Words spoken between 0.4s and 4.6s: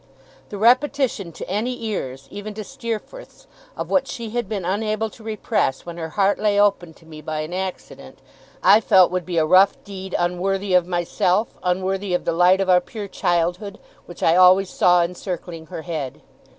The repetition to any ears even to Steerforth's of what she had